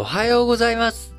[0.00, 1.14] おはようございます。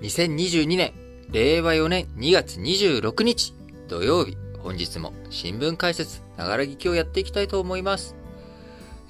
[0.00, 0.94] 2022年、
[1.32, 3.52] 令和4年2月26日、
[3.88, 8.16] 土曜日、本日も新聞解説、ながら聞きをやっていきたいと思います。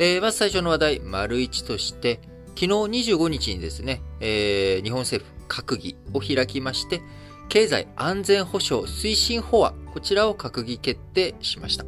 [0.00, 2.18] えー、まず最初の話題、丸一として、
[2.56, 7.00] 昨日25日にですね、えー、日本政府閣議を開きまして、
[7.48, 11.84] 経済安全保障推進法案、こちらを閣議決定しました。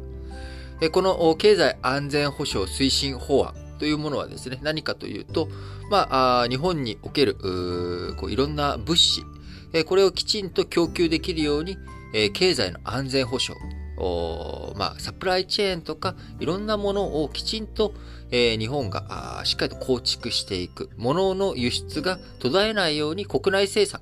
[0.89, 5.47] この経済安全保障推進法案というものはですね、何かというと、
[5.89, 7.35] まあ、日本における、
[8.17, 9.23] こういろんな物資、
[9.73, 11.77] えこれをきちんと供給できるように、
[12.13, 13.59] え経済の安全保障、
[14.77, 17.93] まあ、サプライチェーンとかいろんなものをきちんと、
[18.31, 20.89] え日本がしっかりと構築していく。
[20.97, 24.01] ものの輸出が途絶えないように国内生産、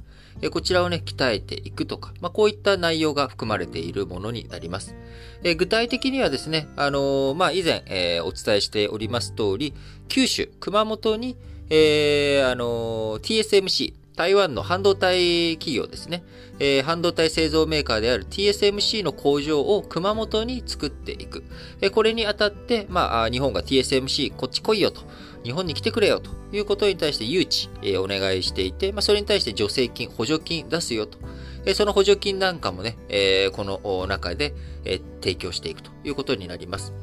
[0.49, 4.95] こちらをね、鍛えていくとか、まあ、こういった内容が含まれているものになります。
[5.43, 9.73] え具体的にはですね、あのまあ、以前、えお伝えしております通り、
[10.07, 11.37] 九州、熊本に、
[11.69, 16.23] えーあの TSMC、台湾の半導体企業ですね、
[16.59, 21.43] えー半導体製造メーカーである TSMC の工場を熊本に作っていく。
[21.81, 25.01] えーこれにあたって、まあ、日本が TSMC こっち来いよと。
[25.43, 31.17] 日本に来てくれよということに対して誘致、えお願いしていて、まあ、それに対して助成金、補助金出すよと。
[31.65, 34.53] えその補助金なんかもね、えこの中で、
[34.85, 36.93] え提供していくということになります。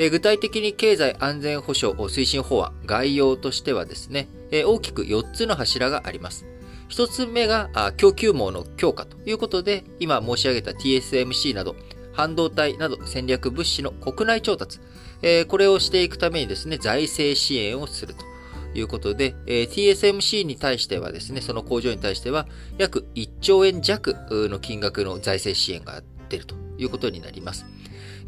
[0.00, 6.46] え具体的に経済安全保障推進法案概要としてはですね、え大きく4つの柱があります。
[6.88, 11.76] 1つ目が供給網の強化ということで、今申し上げた TSMC など、
[12.12, 14.80] 半導体など戦略物資の国内調達、
[15.22, 18.28] えこれをしていくためにですね、財政支援をすると。
[18.74, 24.16] いうことで、え TSMC に対してはですね、その工場に対しては約1兆円弱
[24.50, 27.66] の金額の財政支援が出るということになります。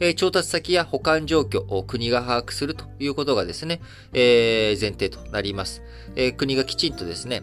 [0.03, 3.81] え調達先や保管状況を国が把握するということがですね、
[4.15, 5.83] え前提となります。
[6.17, 7.43] え国がきちんとですね、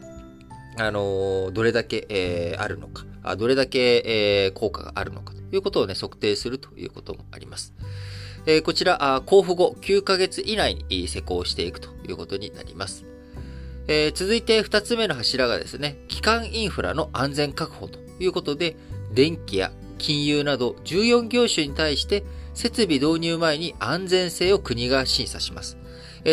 [0.80, 3.06] あのどれだけ、えあるのか、
[3.36, 7.74] どれだけ、え効果があるのかということをね、測定するということもあります。
[8.50, 13.06] えこちら、交付後9ヶ月以内に施行していくということになります。
[13.90, 18.78] え続いて2つ目の柱がですね、基幹インフラの安全確保ということで、
[19.14, 25.78] 電気や金融など14業種に対して設備導入前に安全性を国が審査します。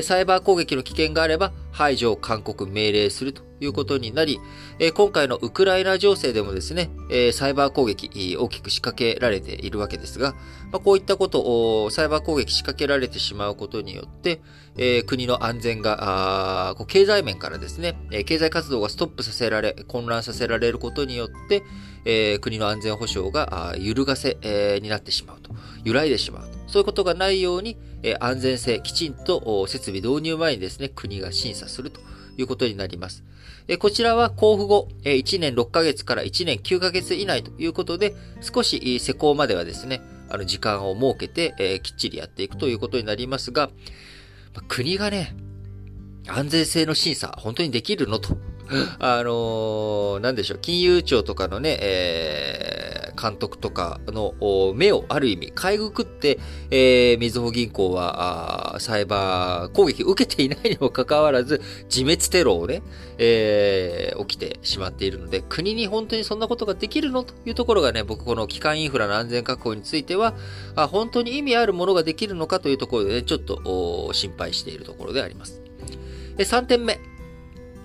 [0.05, 4.39] サイバー攻撃の危険があれば排除を勧告命令するということになり、
[4.79, 10.35] え今回のウクライナ情勢でもですね、えサイバー攻撃大きく仕掛けられているわけですが、
[10.71, 14.41] ま、こういったことを、サイバー攻撃仕掛けられてしまうことによって、
[14.77, 21.63] え国の安全が、あ経済面からですね、え経済活動がストップさせられ、混乱させられることによって、
[22.05, 25.55] え国の安全保障があ揺るがせ、えになってしまうと。
[25.85, 26.55] 揺らいでしまうと。
[26.67, 32.01] そういうことがないように、え安全性、きちんと設備導入前にですね、国が審査すると
[32.37, 33.25] いうことになります。
[33.67, 43.71] えこちらは交付後、え1年6ヶ月から1年9ヶ月以内ということで、少し施工まではですね、あの時間を設けて、えきっちりやっていくということになりますが、
[44.69, 45.35] 国がね、
[46.29, 48.37] 安全性の審査、本当にできるのと。
[48.99, 54.35] あのーなんでしょう、金融庁とかのね、えー監督とかの
[54.75, 62.83] 目をある意味、かいぐくって、えー、みずほ銀行は、サイバー攻撃受けていないにもかかわらず、自滅テロをね、
[63.19, 67.25] えー起きてしまっているので、国に本当にそんなことができるの？
[67.25, 70.35] というところがね、僕この基幹インフラの安全確保については、
[70.75, 75.63] あ本当に意味あるものができるのかというところでね、ちょっと心配しているところであります。
[76.37, 76.99] で3点目。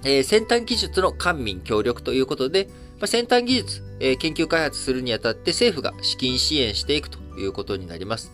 [0.03, 2.67] えー先端技術の官民協力ということで、
[2.99, 8.31] まあ、先端技術、えー研究開発するにあたって政府が資金支援していくということになります。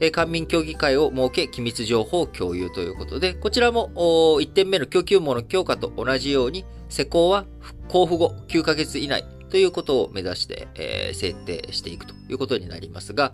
[0.00, 7.46] えー官民協議会を設け、機密情報共有ということで、こちらも1点目の供給網の強化と同じように、施行は
[7.86, 13.32] 交付後9ヶ月以内ということを目指して、えー設定していくということになりますが、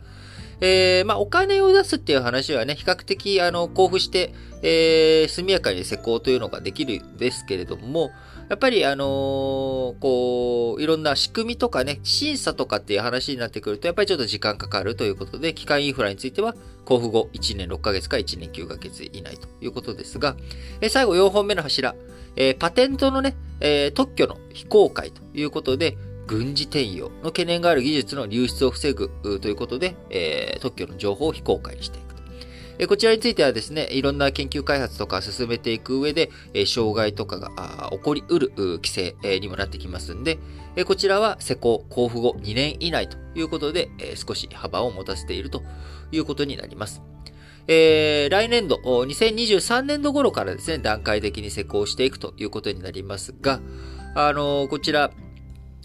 [0.60, 8.10] えーまあ、お金を出すっていう話はね、比較的、あの、交付して、えー速やかに施行というのができるんですけれども、
[8.48, 20.36] やっぱり、あのーこう、いろんな仕組みとかね、審査とかっていう話になってくると、やっぱりちょっと時間かかるということで、機関インフラについては、交付後1年6ヶ月か1年9ヶ月以内ということですが、
[20.80, 21.94] えー最後4本目の柱、
[22.36, 25.96] えーパテントのね、えー特許の非公開ということで、
[26.28, 29.10] 軍事転用の懸念がある技術の流出を防ぐ
[29.40, 32.22] ということで、えー特許の情報を非公開にしていくと。
[32.78, 40.38] えーこちらについてはですね、いろんな研究開発とか進めていく上で、えー障害とかが起こりうる規制にもなってきますんで、
[40.76, 45.62] えーこちらは施行、交付後2年以内ということで、えー少し幅を持たせていると
[46.12, 47.00] いうことになります。
[47.70, 53.60] えー、来年度、2023年度頃からですね、段階的に施行していくということになりますが、
[54.14, 55.10] あのー、こちら、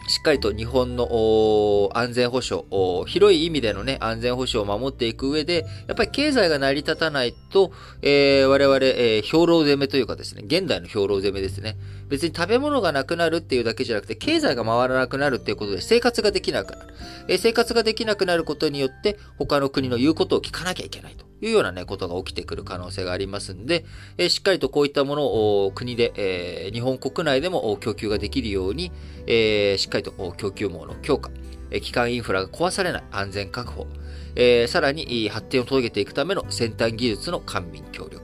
[0.08, 2.66] しっかりと日本の安全保障、
[3.06, 7.72] 広い意味でのね、安全保障を守っていく上で、やっぱり経済が成り立たないと、
[8.02, 11.78] えー、我々、えー、兵糧攻めというかですね、現代の兵糧攻めですね。
[12.10, 16.94] 別に食べ物がなくなるっていうだけじゃなくて、経済が回らなくなるっていうことで生活ができなくなる。
[17.28, 21.26] え、生活ができなくなることによって、他の国の言うことを聞かなきゃいけないと。
[21.46, 23.86] いうようなね、ことが起きてくる可能性がありますんで、
[24.18, 25.26] え、しっかりとこういったもの
[25.66, 28.94] を国で、え、日本国内でも供給ができるように、
[29.28, 31.32] え、しっかりと供給網の強化、
[31.70, 33.88] え、基幹インフラが壊されない安全確保、
[34.36, 38.23] え、さらに発展を遂げていくための先端技術の官民協力、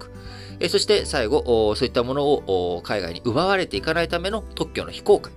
[0.59, 5.31] え、そして最後、そういったものを海外に奪われていかないための特許の非公開、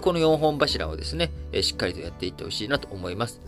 [0.00, 1.30] この4本柱をですね、
[1.62, 3.40] しっかりとやっていってほしいなと思います。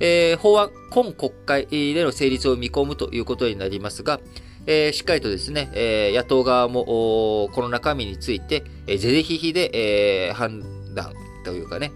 [0.00, 4.20] えー、法案、今国会での成立を見込むということになりますが、
[4.66, 11.12] えー、しっかりとですね、えー、野党側もこの中身について、えー、ぜぜひひで、えー、判断
[11.44, 11.92] というかね、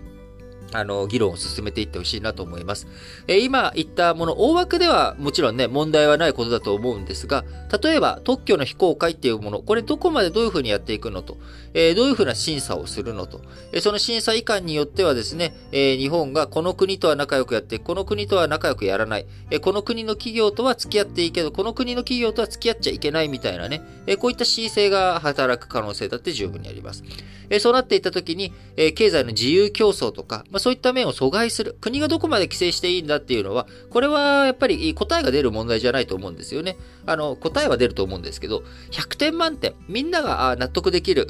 [0.78, 2.86] あの、議論を進めていってほしいなと思います。
[3.28, 7.44] え、今言ったもの、大枠ではもちろんね、問題はないことだと思うんですが、
[7.82, 11.38] 例えば特許の非公開っていうもの、これどこまでどういうふうにやっていくのと、
[11.78, 27.04] え、どういうふうな審査をするのと、え、その審査以下によってはですね、え、日本がこの国とは仲良くやって、この国とは仲良くやらない、え、この国の企業とは付き合っていいけど、この国の企業とは付き合っちゃいけないみたいなね、え、こういった姿勢が働く可能性だって十分にあります。
[27.50, 31.76] え、そうなっていったときに、え、経済の自由競争とか、まあ、そういった面を阻害する。
[31.80, 36.76] 国がどこまで規制していいんだっていうのは、これはやっぱり答えが出る問題じゃないと思うんですよね。
[37.04, 41.26] あの、答えは出ると思うんですけど、100点満点、みんなが納得できる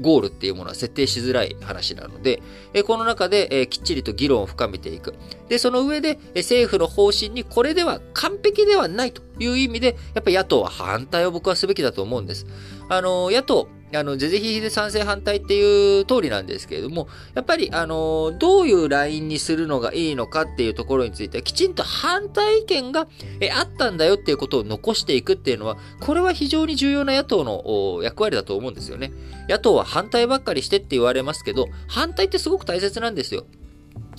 [0.00, 2.42] ゴールっていうものは設定しづらい話なので、
[2.86, 5.14] この中できっちりと議論を深めていく。
[5.48, 12.46] で、その上で政府の方針にこれでは完璧ではないという意味で、やっぱり野党は反対を僕はすべきだと思うんです。
[12.88, 23.06] あの、野党、あの、ぜぜひひで賛成反対っていう通りなんですけれども、やっぱり、あの、どういうラインにするのがいいのかっていうところについては、きちんと反対意見が
[23.40, 29.12] えあったんだよっていうことを残していくっていうのは、これは非常に重要な野党の役割だと思うんですよね。
[29.48, 33.46] 野党は反対ばっかりしてって言われますけど、反対ってすごく大切なんですよ。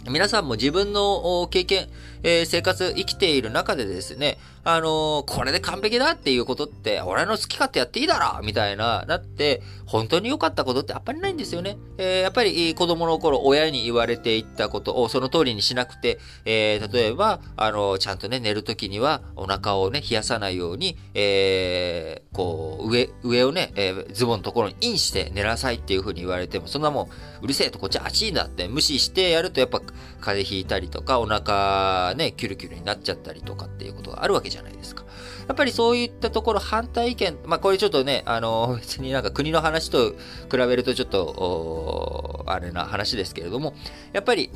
[0.10, 1.88] 皆さんも自分の経験、
[2.22, 11.77] えー、生活、生きている中でですね、あのー、これで完璧だっていうことって、俺の好き勝手やっていいだろみたいな、なって、本当に良かったことってやっぱりないんですよね。
[12.00, 27.09] えー、やっぱり子供の頃、親に言われていったことをその通りにしなくて、えー、例えば、あのちゃんとね、寝るときにはお腹をね、冷やさないように、えー、こう、上、上をね、えー、ズボンのところにインして寝なさいっていう風に言われても、そんなもん、
[27.44, 29.79] うるせえとこっち暑いんだって無視してやるとやっぱ
[30.21, 35.03] 風邪ひいたりとか、お腹ね、キュルキュルになっちゃったりとかっていうことがあるわけじゃじゃないですか。
[35.47, 40.11] やっぱりそういったところ反対意見、まあこれちょっとね、あの、別になんか国の話と
[40.49, 43.73] 比べるとちょっと、あれな話ですけれども、
[44.13, 44.49] やっぱり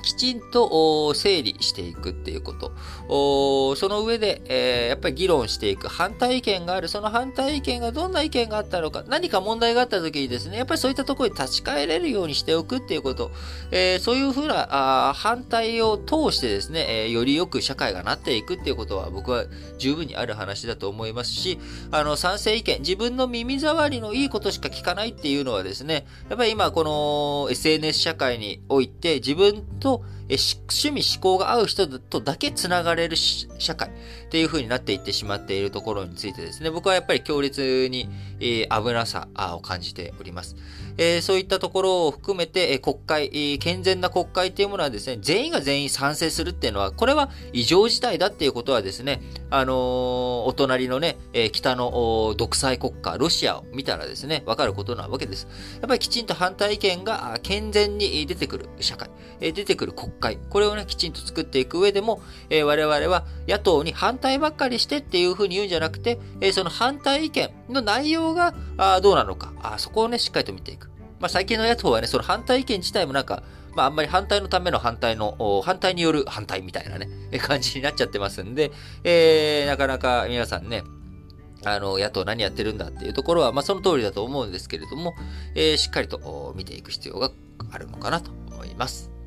[0.00, 2.72] きちんと整理していくっていうこと。
[3.76, 5.88] その上で、えー、やっぱり議論していく。
[5.88, 6.88] 反対意見がある。
[6.88, 9.04] その反対意見がどんな意見があったのか。
[9.08, 13.30] 何か問題があった時にですね、やっぱりそういったところに立ち返れるようにしておくっていうこと。
[13.70, 19.44] えー、そういうふうなあ反対を通してですね、えー、よりよく社会がなっていくっていうことは僕は
[19.78, 21.58] 十分にある話だと思いますし、
[21.90, 33.92] あの、賛成意見、自分の耳障りのいいことしか聞かないっていうのはですね、やっぱり今この SNS 社会において自分とと、え趣味思考が合う人とだけ繋がれる社会っ
[34.30, 40.56] ていう風になっていってしまっているところについてですね、僕はやっぱり強烈に、え、危なさを感じております。
[40.98, 49.20] えー、そういったところを含めて、えー、国会、えー、健全な国会っていうものはですね、全員が全員賛成するっていうのは、これは異常事態だっていうことはですね、
[49.50, 55.46] あの、お隣のね、えー、北の独裁国家、ロシアを見たらですね、わかることなわけです。
[55.80, 68.54] やっぱりきちんと反対意見が健全に出てくる社会、えー、出てくる国会、これをね、きちんと作っていく上でも、えー、我々は野党に反対ばっかりしてっていうふうに言うんじゃなくて、えー、その反対意見の内容が
[69.00, 70.89] どうなのかあ、そこをね、しっかりと見ていく。
[71.20, 73.42] まあ、最近の野党はね、その反対意見自体もなんか、
[73.74, 77.08] まあ、あんまり反対のための反対の、反対による反対みたいなね、
[77.38, 78.72] 感じになっちゃってますんで、
[79.04, 80.82] えー、なかなか皆さんね、
[81.64, 85.14] あの、野党何やってるんだっていうところは、まあ、その通りだと思うんですけれども、
[85.54, 87.30] えー、しっかりと見ていく必要が
[87.70, 89.19] あるのかなと思います。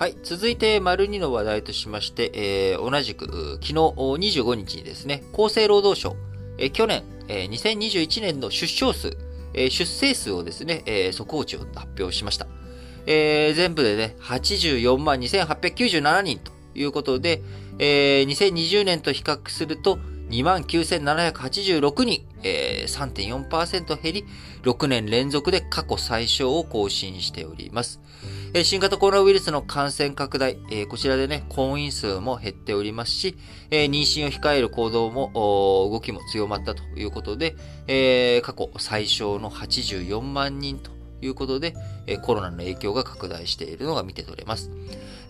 [0.00, 0.16] はい。
[0.22, 2.32] 続いて、丸2の話題としまして、
[2.72, 6.16] えー、同じく、昨日25日にですね、厚生労働省、
[6.56, 9.18] えー、去年、えー、2021年の出生数、
[9.52, 12.46] えー、出生数をですね、えー、速報値を発表しました。
[13.04, 17.42] えー、全部でね、84万2897人ということで、
[17.78, 19.98] えー、2020年と比較すると、
[20.30, 24.24] 29,786人、えー、3.4%減り、
[24.62, 28.00] 6年連続で過去最小を更新しております。
[28.64, 30.58] 新型コロナウイルスの感染拡大、
[30.88, 33.38] こちらでね、婚姻数も減っておりますし、
[33.70, 35.30] 妊娠を控える行動も、
[35.90, 37.54] 動きも強まったということで、
[38.42, 40.90] 過去最小の84万人と
[41.22, 41.74] いうことで、
[42.22, 44.68] コロナの影響が拡大しているのが見て取れます。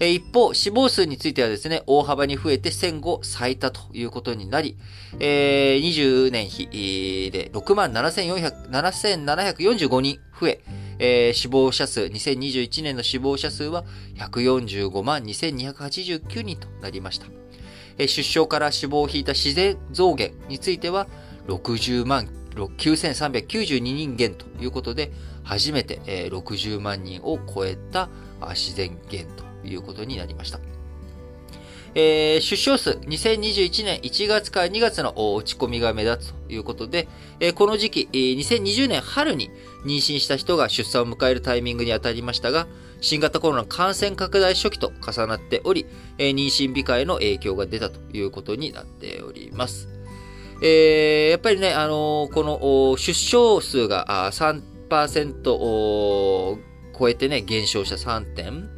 [0.00, 4.78] 一方、死亡数についてはですね、大幅に増えて戦後最多ということになり、
[5.18, 10.64] 20年比で67,445人増え、
[11.02, 13.84] えー、死亡者数、2021年の死亡者数は
[14.16, 17.26] 145万2289人となりました。
[17.96, 21.08] えー、出生から死亡を引いた自然増減については
[21.48, 25.10] 60万9392人減ということで、
[25.42, 28.10] 初めて、えー、60万人を超えた
[28.50, 30.60] 自然減ということになりました。
[31.94, 37.08] えー、出生数、2021年1月から2月の落ち込みが目立つということで、
[37.40, 39.50] えー、この時期、えー、2020年春に
[39.84, 42.68] 妊娠した人が出産を迎えるタイミングにあたりましたが、
[43.00, 45.86] 新型コロナ感染拡大初期と重なっており、
[46.18, 49.88] えー、妊娠控えの影響が出たということになっております。
[50.62, 56.58] えー、やっぱりね、あのー、この出生数が3%を
[56.98, 58.68] 超えてね、減少した3点。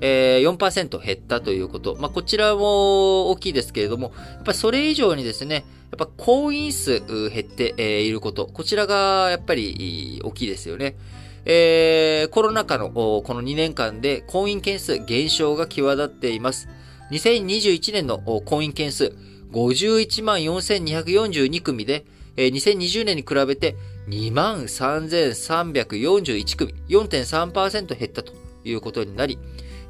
[0.00, 1.96] えー、4%減ったということ。
[1.96, 7.00] まあ、こちらも大きいですけれども、やっぱそれ以上にですね、やっぱ婚姻数
[7.30, 8.46] 減っていること。
[8.46, 10.96] こちらがやっぱり大きいですよね。
[11.44, 16.68] えー、コロナ禍のこの2年間で婚姻件数減少が際立っています。
[17.10, 19.14] 2021年の婚姻件数
[19.52, 22.04] 514,242組で、
[22.36, 23.74] 2020年に比べて
[24.08, 28.32] 23,341組、4.3%減ったと
[28.64, 29.38] いうことになり、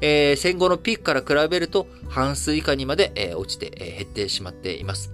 [0.01, 5.11] えー、戦後のピークから比べると半数以下にまで、えー、落ちて、えー、減ってしまっています。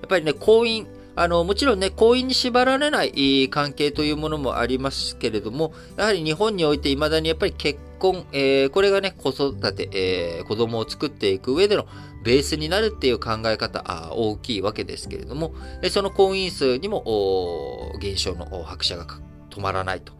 [0.00, 0.86] やっぱりね、婚姻、
[1.16, 11.86] あの、もちろんね、婚姻に縛られない関係というものもありますけれども、やはり日本において未だにやっぱり結婚、えー、これがね、子育て、えー、子供を作っていく上での
[12.24, 15.54] ベースになるっていう考え方、あ大きいわけですけれども、
[15.90, 19.06] その婚姻数にも減少の拍車が
[19.50, 20.12] 止まらないと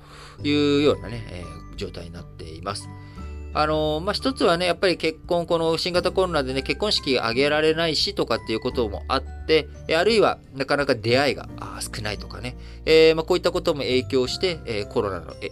[0.43, 2.89] いうようなね、えー、状態になっています。
[3.59, 9.67] あの、まあ、一つはね、やっぱり結婚、この新型コロナでね、結婚式挙げられないしとかっていうこともあって、
[9.99, 11.49] あるいはなかなか出会いが
[11.81, 15.51] 少ないとかね、えー、まあ、こういったことも影響して、えー、コロナのえ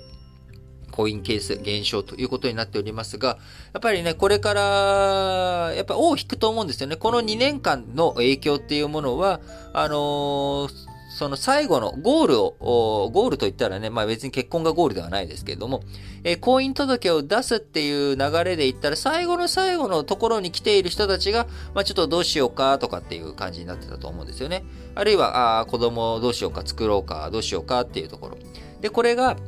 [0.93, 3.39] 婚姻係数減少ということになっておりますが、
[3.75, 6.95] やっぱりね、これから、やっぱ尾を引くと思うんですよね。
[6.95, 9.41] この2年間の影響っていうものは、
[9.73, 15.83] あのーその最後のゴールを、ゴールと言ったらね、まあ別に結婚がゴールではないですけれども、
[16.25, 24.63] えー、婚姻届を出すっていう流れで言ったら、最後の最後のところに来ている人たちが、まあちょっとどうしようかとかっていう感じになってたと思うんですよね。
[24.95, 28.37] あるいは、あ子供どうしようか作ろうか、どうしようかっていうところ。
[28.83, 29.39] で、これが、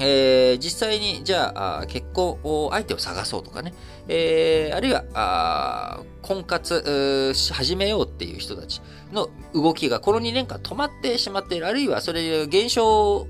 [0.00, 2.38] えー、実際に、じゃあ、結婚
[2.70, 3.74] 相手を探そうとかね、
[4.06, 8.80] えー、あるいは、婚活し始めようっていう人たち
[9.12, 13.26] の動きがこの2年間止まってしまっている、あるいはそれ減少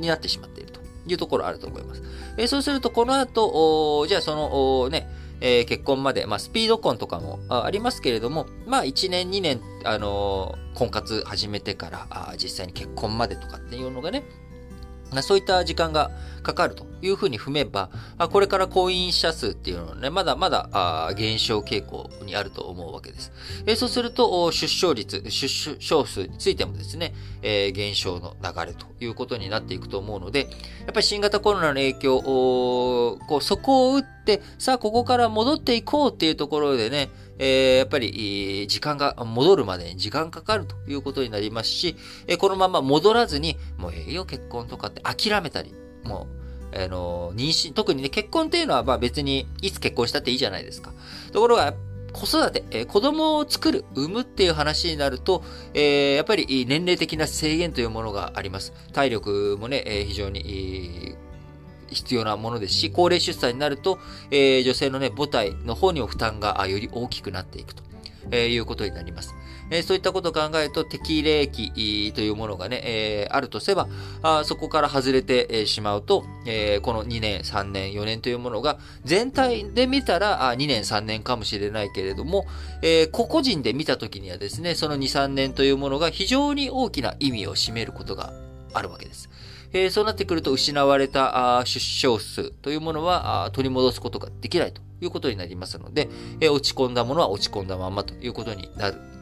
[0.00, 2.02] になってしまっているというところあると思います。
[2.36, 5.08] えー、そうすると、この後、じゃあその、ね、
[5.40, 14.24] えー、結婚まで、まあ、スピード婚とかもありますけれども、まあ、1年、2年、あのー、婚活始めてから、あ実際に結婚までとかっていうのがね、
[15.22, 17.90] そういった時間がかかるというふうに踏めば、
[18.30, 23.32] これから婚姻者数っていうのはね、まだまだ減少傾向にあると思うわけです。
[23.76, 30.46] そうすると、出生率、出生数についてもですね、減少の流れということになっていくと思うので、や
[30.90, 46.26] っぱり新型コロナの影響、こう、そこを打って、さあここから戻っていこうっていうところでね、え、やっぱり、時間が戻るまでに時間かかるということになりますし、え、このまま戻らずに、もうええよ結婚とかって諦めたり、も
[46.72, 50.92] う、あの、妊娠、特にね、結婚っていうのはまあ別にいつ結婚したっていいじゃないですか。
[51.32, 51.74] ところが、
[52.12, 58.72] 子育て、えー、子供を作る、産むっていう話になると、えー、やっぱり年齢的な制限というものがあります。
[58.92, 61.16] 体力もね、えー、非常に、
[61.90, 63.98] 必要なものですし、高齢出産になると、
[64.30, 67.82] え、女性のね、母体の方にも負担がより大きくなっていくと、
[68.30, 69.34] え、いうことになります。
[69.70, 73.88] え、そういったことを考えると、適齢期というものがね、え、あるとすれば、
[74.22, 82.46] あそこから外れてしまうと、え、この2年、3年、4年というものが、全体で見たらあ2年、3年かもしれないけれども、
[82.82, 88.32] え、個々人で見たときにはですね、その2、3年というものが非常に大きな意味を占めることが
[88.72, 89.30] あるわけです。
[89.72, 96.08] えー、そうなってくると失われた出生数というものは取り戻すことができないということになりますので、
[96.40, 99.19] えー、落ち込んだものは落ち込んだままということになる。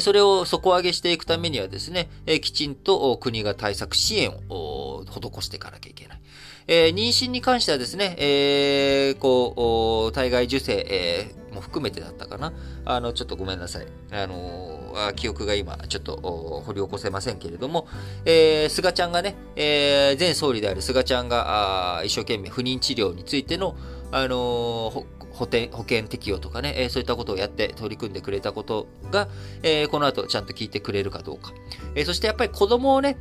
[0.00, 2.08] それを底上げしていくためにはですね、
[2.40, 6.20] きちんと国が対策支援を施していかなきゃいけない。
[6.66, 12.52] えー、妊娠に関してはですね、えー、こう、体外受精、えー、も含めてだったかな。
[12.86, 13.86] あの、ちょっとごめんなさい。
[14.12, 16.16] あのー、記憶が今、ちょっと
[16.64, 17.86] 掘り起こせませんけれども、
[18.24, 23.76] えー、菅ちゃんがね、えー、前総理である菅ちゃんが、一生懸命不妊治療についての、
[24.10, 29.28] あの、保険保険適用とかね、え、そういったことをやって取り組んでくれたことが、
[29.62, 31.52] え、この後ちゃんと聞いてくれるかどうか。
[31.94, 33.16] え、そしてやっぱり子供をね、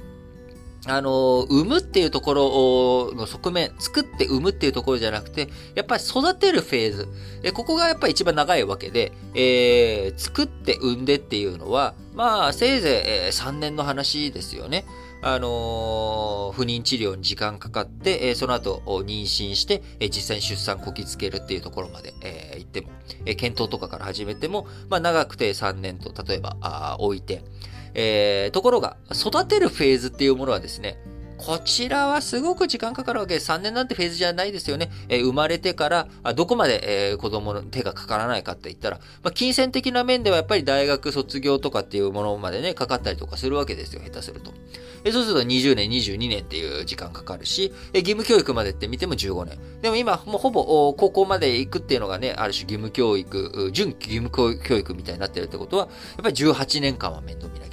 [0.86, 7.08] あの、産むっていうところの側面、作って産むっていうところじゃなくて、やっぱり育てるフェーズ。
[7.42, 14.86] えここがやっぱり一番長いわけで、えー、作って産んでっていうのは、まあ、せいぜい3年の話ですよね。
[15.26, 22.90] あのー、不妊治療に時間かかって、えー、その後妊娠して、えー、実際に出産こきつけるっていうところまで、えー、行っても、
[23.26, 27.42] えー、検討とかから始めても、まあ長くて3年と、例えば、あ置いて、
[27.94, 30.98] えー、ところが、育てるフェーズっていうものはですね、
[31.46, 33.52] こちらはすごく時間かかるわけです。
[33.52, 34.90] 3年なんてフェーズじゃないですよね。
[35.10, 44.54] えー、生まれてから、あどこまで、えー、子供の手がかからないかって言ったら、まあ、金銭的な面ではやっぱり大学卒業とかっていうものまでね、かかったりとかするわけですよ、下手すると。
[45.04, 49.60] え、そうすると20年、22年っていう時間かかるし、え、義務教育までって見ても15年。
[49.82, 57.73] でも今、もうほぼ高校まで行くっていうのがね、ある種義務教育、準義務教育みたいになってるってことは、やっぱり18年間は面倒見なきゃいけ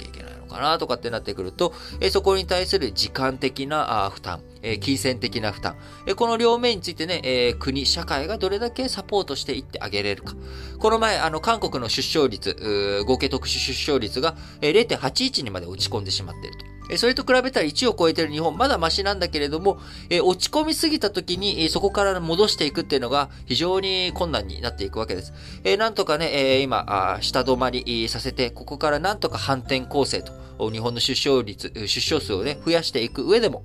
[0.51, 10.35] かなとかってなってくると、えそこに対する時間的な負担、え金銭的な負担、えこの両面についてね、え国、社会がどれだけサポートしていってあげれるか。
[10.79, 16.70] この前、あの、韓国の出生率、合計特殊出生率が0.81にまで落ち込んでしまっていると。
[16.97, 25.33] それと比べたら1を超えてる日本、まだマシなんだけれども、え落ち込みすぎた時に、そこから戻していくっていうのが非常に困難になっていくわけです。
[25.63, 30.33] えなんとかね、え今、下止まりさせて、ここからなんとか反転攻勢と
[30.71, 33.63] 日本の出生率、出生数をね、増やしていく上でも、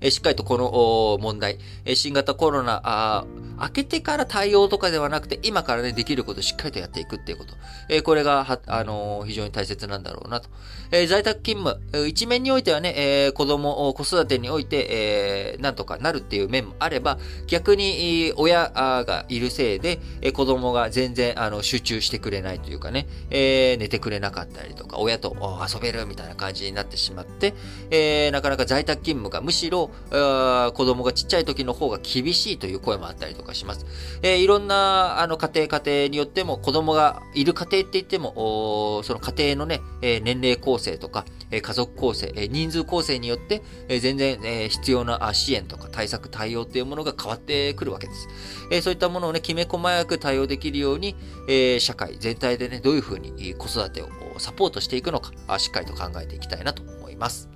[0.00, 3.24] えしっかりとこの問題、え新型コロナ、あ
[3.58, 7.54] 明けてから対応とかではなくて、今からね、できることをしっかりとやっていくっていうこと。
[7.88, 10.48] えこれが、は、あの非常に大切なんだろうなと。
[10.90, 25.34] え在宅勤務、一面においてはね、え子供、子育てにおいて、えなんとかなるっていう面もあれば、逆に、親がいるせいで、え子供が全然、あの、集中してくれないというかね、え寝てくれなかったりとか、親と
[25.72, 27.54] 遊べるみたいな感じになってしまって、
[27.90, 33.86] えなかなか在宅勤務がむしろ、子供がちっちゃい時の方が厳しいという声もあったりとかします。
[34.22, 48.28] えー、いろんな、あの、家庭、家庭によっても、子供がいる家庭って言っても、その家庭のね、えー、年齢構成とか、えー、家族構成、え、人数構成によって、え、全然、え、必要な支援とか対策、対応っていうものが変わってくるわけです。
[48.70, 51.14] え、そういったものをね、きめ細やく対応できるように、
[51.48, 57.55] え、社会全体でね、どういうふうに子育てをサポートしていくのか、しっかりと考えていきたいなと思います。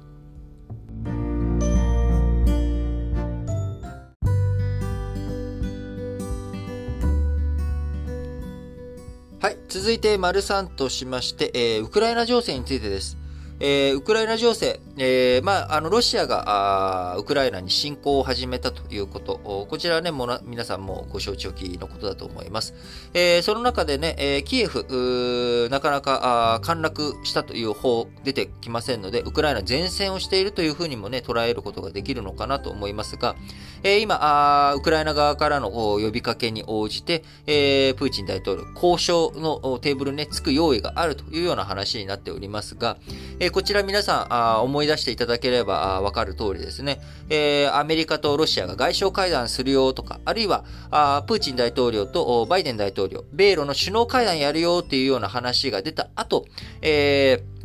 [9.40, 9.59] はい。
[9.68, 13.16] 続いて、丸3としまして、えー、ウクライナ情勢についてです。
[13.61, 22.75] えー、ウクライナ情勢、えー、まあ、あの、ロシアが、あウクライナに侵攻を始めたということ、こちらはね、もな、皆さんもご承知おきのことだと思います。
[23.12, 33.37] えー、その中でね、えー、キエフ、なかなか、あ陥落したという方、出てきませんので、ウクライナ前線をしているというふうにもね、捉えることができるのかなと思いますが、
[33.83, 42.96] えー、今、あウクライナ側からの呼びかけに応じて、えー、プーチン大統領、交渉のテーブルにね、つく用意があるというような話になっておりますが、
[43.38, 56.46] えー、こちら皆さんあ思い出していただければわかる通りですね、え、アメリカとロシアが外相会談するよとか、あるいはあプーチン大統領とバイデン大統領、米ロの首脳会談やるよっていうような話が出た後、
[56.82, 57.60] えー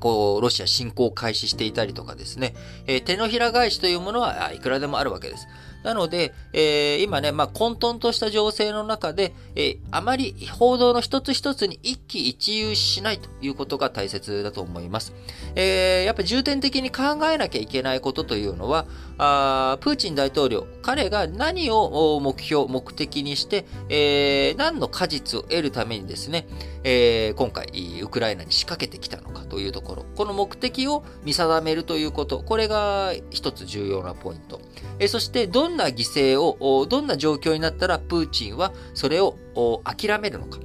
[0.00, 2.54] こう、ロシア侵攻を開始していたりとかですね、
[2.86, 5.46] えー、手のひら返しというものはいくらでもあるわけです。
[5.82, 15.12] なので、えー、今ね、まあ、混沌とした情勢の中で、えー、あまり報道の一つ一つに一喜一憂しないということが大切だと思います。
[15.54, 18.86] えー、やっぱ重点的に考えなきゃいけないことというのは、
[19.22, 26.46] あプーチン大統領、彼が何を目標、目的にして、えー、何の果実を得るためにですね、
[26.84, 27.66] えー、今回、
[28.00, 34.58] ウクライナに仕掛けてきたのかというところ、この目的を見定めるということ、これが一つ重要なポイント。
[34.98, 39.36] えー、そして、どんな犠牲を、どんな状況になったらプーチンはそれを
[39.84, 40.60] 諦めるのか。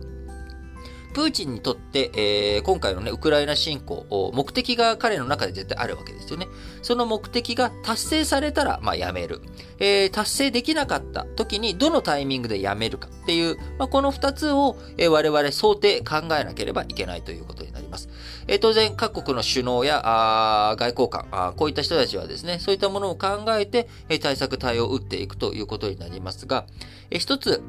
[1.15, 6.45] プーチンにとって、えー、今回のね、ウクライナ侵攻、目的が彼の中で絶対あるわけですよね。
[6.81, 9.41] その目的が達成されたら、まあ、やめる。
[9.79, 18.09] えー、達成できなかった時に、どのタイミングでやめるかっていう、まあ、この二つを、えー、我々想定考えなければいけないということになります。
[18.47, 26.65] えー、当然、各国の首脳やあ外交官あ、こういった人たちはですね、そういったものを考えて、え、対策対応を打っていくということになりますが、
[27.09, 27.63] えー、一つ、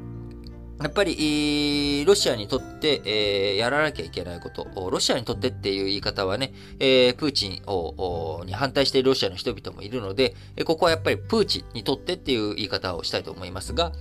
[0.79, 10.35] やっぱり、ロシアにとって、えー、やらなきゃいけないこと、ロシアにとってっていう言い方はね、えー、プーチンをに反対しているロシアの人々もいるので、
[10.65, 13.91] ここはやっぱりプーチンにとってっていう言い方をしたいと思いますが、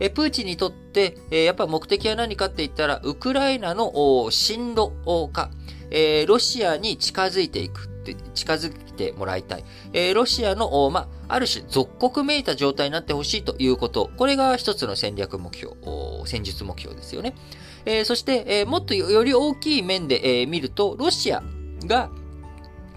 [0.00, 4.90] えプーチンにとって、やっぱ目的は何かって言ったら、ウクライナの進路
[5.32, 5.50] 化、
[5.90, 7.90] えロシアに近づいていく。
[8.34, 9.64] 近づてもらいたい。
[9.92, 14.10] えー、ロシアの、まあ、ある種、属国めいた状態になってほしいということ。
[14.16, 15.74] これが一つの戦略目標、
[16.26, 17.34] 戦術目標ですよね。
[17.84, 21.42] えー、そして、えー、もっとより大きい面で、えー、見ると、ロシア
[21.84, 22.10] が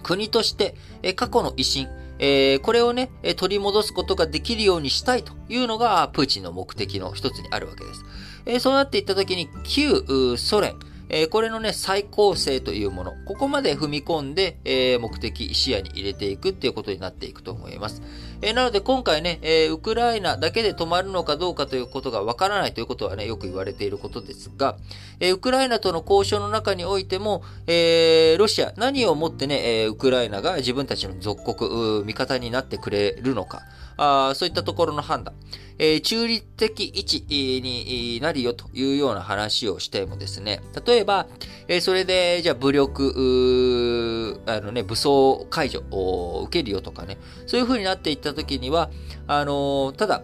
[0.02, 8.04] 国として、え、過去の威信、え、これをね、取り戻すことができるようにしたいというのが、プーチンの目的の一つにあるわけです。
[8.46, 10.76] え、そうなっていったときに、旧ソ連、
[11.08, 18.02] えー、これのね、再構成というもの、ここまで踏み込んで、えー、目的、視野に入れていくっていうことになっていくと思います。
[18.42, 24.76] えー、なので今回ね、えウクライナだけで止まるのかどうかということがわからないということはね、よく言われていることですが、
[25.20, 33.62] えウクライナとの交渉の中においても、えロシア、何をもってね、えウクライナが自分たちの属国、味方になってくれるのか、
[33.96, 35.34] あそういったところの判断。
[35.78, 41.26] えー、中立的位置になるよというような話をしてもですね、例えば、
[41.68, 48.90] えー、それで、じゃあ武力、あのね、武装解除を受けるよとかね、そういう風になっていったときには、
[49.26, 50.22] あのー、ただ、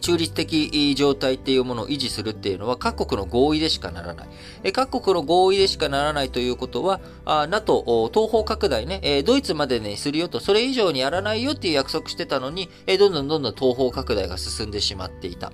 [0.00, 4.72] 中立的状態っていうものを維持するっていうのは各国の合意でしかならない。
[4.72, 7.00] 各国の合意でしかならないということは、
[7.48, 12.68] NATO、東方拡大ね、ドイツまでにするよと、それ以上にやらないよっていう約束してたのに、
[12.98, 15.52] どんどんどんどん東方拡大が進んでしまっていた。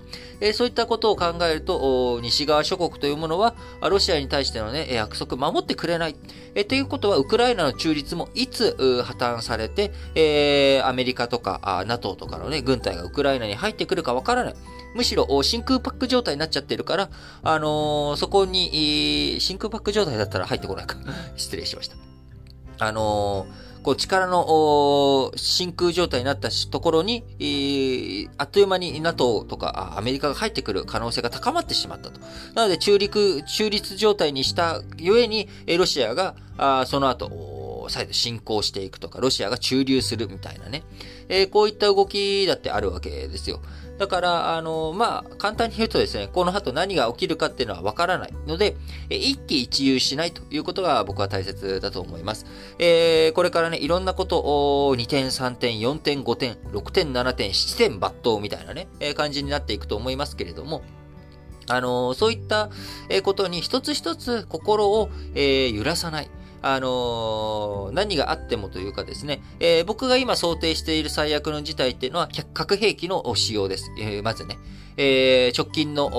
[0.55, 6.15] そういったことを考えると、西側諸国というものは、ロシアに対してのね、約束守ってくれない。
[6.69, 14.55] ということは、ウクライナの中立もいつ破綻されて、アメリカとか NATO とかのね、軍隊がウクライナに入ってくるかわからない。
[14.95, 17.11] むしろ真空パック状態になっちゃってるから、
[17.43, 20.97] あのー、そこに、真空パック状態だったら入ってこないか。
[21.37, 21.97] 失礼しました。
[22.79, 32.21] あのー、こう力の真空状態になったところに、えー、あっという間に NATO とかアメリカが入ってくる可能性が高まってしまったと。
[32.55, 40.83] なので中立、中立状態にしたゆえに、ロシアがあその後、再度侵攻していくとか、ロシアが駐留するみたいなね、
[41.29, 43.61] えー、こういった動きだってあるわけですよ。
[44.01, 48.75] だから、あの、まあ、簡単に言うとですね、この後何が起きるかっていうのはわからないので、
[49.11, 52.47] 一喜一憂しないということが僕は大切だと思います。
[52.79, 60.83] えー、これからね、いろんなことを2点、3点、4点、5点、6点、7点、7点抜刀みたいなね、えー、感じになっていくと思いますけれども、
[61.69, 62.71] あのそういった
[63.23, 66.31] ことに一つ一つ心を、えー、揺らさない。
[66.63, 73.91] あのー、何があってもというかですね、えー、僕が今想定している最悪の事態っていうのは核兵器の使用です。
[73.99, 74.59] えー、まずね。
[74.97, 76.11] え、直近の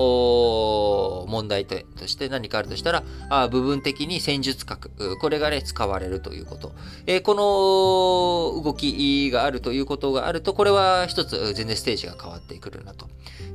[1.28, 1.76] 問題と
[2.06, 6.72] して何かあるとしたら、あ部分的に戦術核、これがね、使われるということ。
[7.06, 13.06] えー、この動きがあるということがあると、これは一つ全然ステージが変わってくるなと。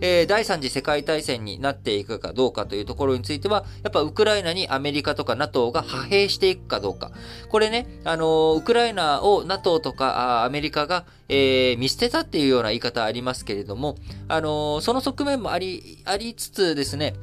[0.01, 7.11] えー、第三次世界大戦になっていくかどうかというところについては、やっぱウクライナにアメリカとか NATO が派兵していくかどうか。
[7.49, 13.95] これね、あのウクライナを NATO とかアメリカが、えー、見捨てたっていうような言い方ありますけれども、
[14.27, 17.13] あのその側面もあり、ありつつですね、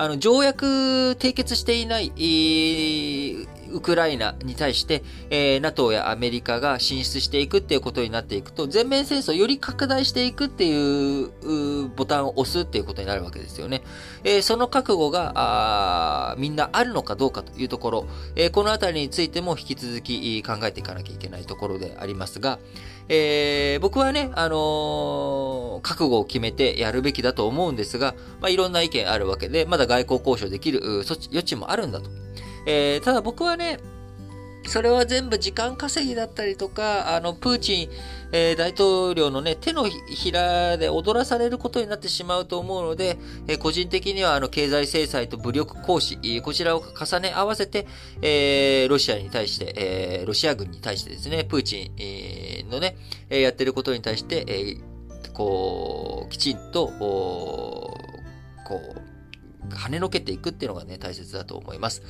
[0.00, 0.64] あの、条約
[1.18, 13.82] 締結していない、えー、ウクライナに対して、えー、NATO やアメリカが進出していくっていうことになっていくと、全面戦争より拡大していくっていうボタンを押すっていうことになるわけですよね。
[14.24, 22.58] えー、その覚悟があみんなあるのかどうかというところ、えー、このあたりについても引き続き考えていかなきゃいけないところでありますが、
[23.12, 32.08] えー、僕はね、あのー、覚悟を決めてやるべきだと思うんですが、まあ、いろんな意見あるわけで、まだ外交交渉できる余地もあるんだと。
[32.66, 33.80] えー、ただ僕はね、
[34.70, 37.88] それは全部時間稼ぎだったりとか、あの、プーチン、
[38.30, 47.88] えー、大統領のね、手のひらで踊らされることになってしまうと思うので、えー、個人的にはあの、経済制裁と武力行使、こちらを重ね合わせて、
[48.22, 52.96] えー、ロシアに対して、えー、ロシア軍に対してですね、プーチン、えー、のね、
[53.28, 57.96] えやってることに対して、えー、こう、きちんと、こ
[58.68, 59.09] う、
[59.68, 62.02] 跳ねのけていくっていうのがね、大切だと思います。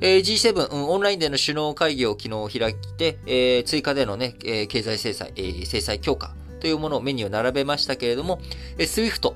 [0.00, 8.40] えー、G7、うん、オンラインでの首脳会議を昨日開いて、えー、追加でのね、えー、経済制裁、えー、制裁強化というものをメニューを並べましたけれども、
[8.78, 9.34] えー、SWIFT、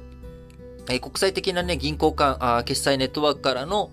[0.90, 3.90] え国際的なね、銀行間あ、決済ネットワークからの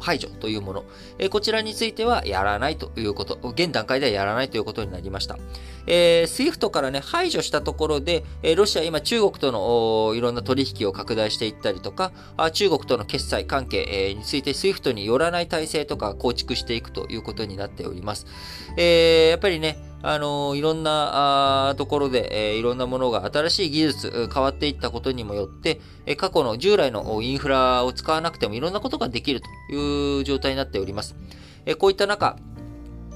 [0.00, 0.84] 排除というもの、
[1.18, 5.38] えこちらについてはやらないということ、現段階ではやらないということになりました。
[5.86, 18.26] えー、SWIFT からね、排除したところで、えロシア今中国とのいろんな取引を拡大していったりとか、あ中国との決済関係、えについて SWIFT によらない体制とか構築していくということになっております。
[18.76, 31.16] えー、やっぱりね、あのいろんなあところで、えー、いろんなものが新しい技術、変わっていったことにもよって、えー、過去の従来のインフラを使わなくてもいろんなことができるという状態になっております。
[31.66, 32.36] えー、こういった中、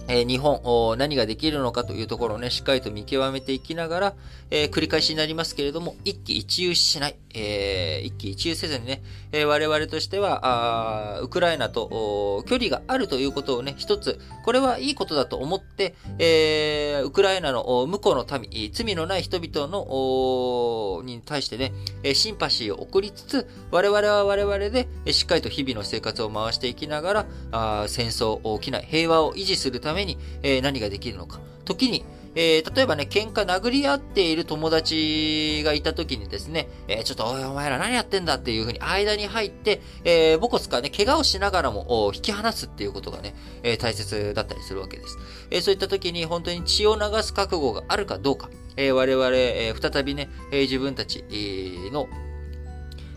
[0.06, 4.14] え、日本、何ができるのかというところをね、しっかりと見極めていきながら、
[4.50, 21.72] えー、繰り返しになりますけれども、一喜一憂しない、えー、一喜一憂せずにね、えー、我々としては、ウクライナと距離があるということをね、一つ、これはいいことだと思って、えー、ウクライナの向こうの民、罪のない人々の、に対してね、
[22.14, 31.40] シンパシーを送りつつ、我々は我々で、しっかりと日々の生活を回していきながら、あ戦争、起きない、平和を維持するために、え、何ができるのか。
[31.64, 45.18] 時に、えー、例えばね、喧嘩殴り合っている友達がいた時にですね、えー、ちょっとおいお前ら何やってんだっていうふうに間に入って、えー、ボコスかね、怪我をしながらも引き離すっていうことがね、えー、大切だったりするわけです。
[45.50, 51.24] えー、そういった時に本当に血を流す覚悟があるかどうか、えー、我々、えー、再びね、えー、自分たち
[51.92, 52.08] の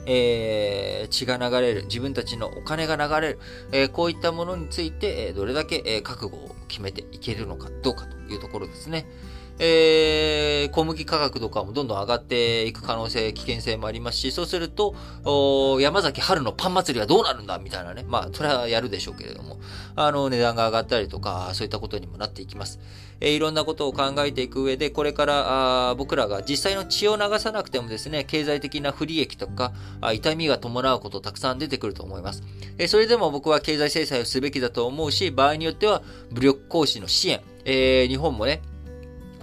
[0.09, 3.39] えー、血が流れる、自分たちのお金が流れる、
[3.73, 9.05] えー、こういったものについて、え、どれだけ、え覚悟を決めていけるのかどうかというところですね。
[9.59, 14.95] えー、小麦価格とかもどんどん上がっていく可能性、危険性もありますし、そうすると、
[15.81, 18.05] 山崎春のパン祭りはどうなるんだみたいなね。
[18.07, 19.59] まあ、それはやるでしょうけれども、
[19.95, 22.79] あの、値段が上がったりとか、そういったことにもなっていきます。
[23.19, 32.43] え、いろんなことを考えていく上で、これからあ僕らが実際の血を流さなくてもですね、経済的な不利益とか、あ痛みが伴うことたくさん出てくると思います。
[32.77, 36.01] え、それでも僕は経済制裁をすべきだと思うし、場合によっては
[36.31, 38.61] 武力行使の支援、えー、日本もね、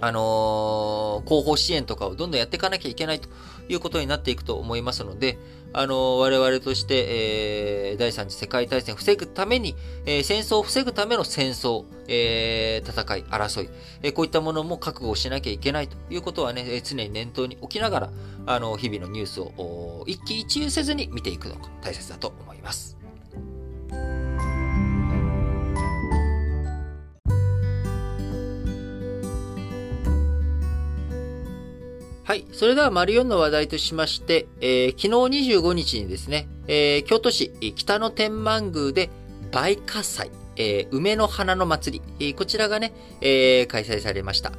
[0.01, 3.29] あのー、広報支援とかをどんどんやっていかなきゃいけないと
[3.69, 5.37] いうことになっていくと思いますので、
[5.77, 13.69] あの、我々として、えー、第三次世界大戦を防ぐために、えー、戦争を防ぐための戦争、えー、戦い、争い、
[14.01, 18.09] えー、こういったものも覚悟しなきゃいけないということはねえ、常に念頭に置きながら、
[18.45, 22.94] あの、日々のニュースを一喜一憂せずに見ていくのが大切だと思います。
[32.25, 32.47] はい。
[32.53, 39.11] それでは、丸4の話題としまして、えー、昨日25日にですね、えー、京都市北野天満宮で
[39.51, 44.53] 大火災、えー、梅の花の祭り、こちらがね、開催されました。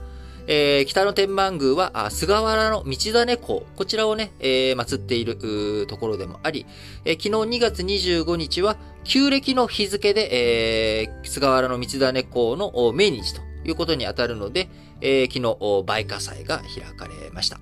[0.87, 6.67] 北野天満宮は、菅原の道種公、こちらをね、え祀っているところでもあり、
[7.05, 14.69] 昨日2月25日は、旧暦の日付で、菅原の道種公の命日ということに当たるので、
[15.01, 17.61] えー、昨日、梅花祭が開かれました。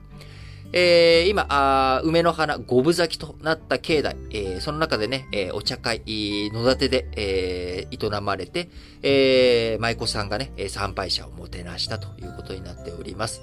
[0.76, 8.68] えー、今、梅の花五分咲きとなった境内、えー、その中でね、えー、お茶会、野立てで、えー、営まれて、
[9.02, 13.42] えー、舞妓さんがね、参拝者をもてなしたということになっております。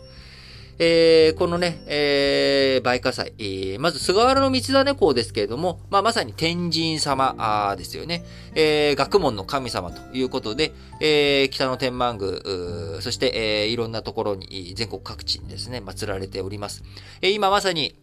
[0.84, 8.24] えー、このね、えー、梅花祭、えー、まず菅原道真公ですけれども、まあ、まさに天神様ですよね。
[8.56, 16.82] えー、学問の神様ということで、えー、北の天満宮、そして、えー、いろんなところに、全国各地にですね、祀られております。
[17.22, 17.94] えー、今まさに、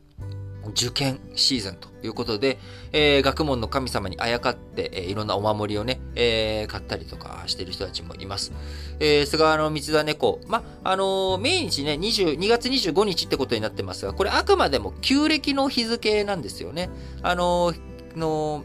[0.71, 2.59] 受験シーズンということで、
[2.93, 8.53] えー、学問の神様にあやかって、えー、いろんなお守りをね、えー、買ったりとかしてる人たちもいます。
[9.01, 10.41] えー、菅原道真公。
[10.47, 16.91] ま、あのー、命日ね、22月25日ってことになってますが、これあくまでも旧暦の日付なんですよね。
[17.23, 18.65] あのー、の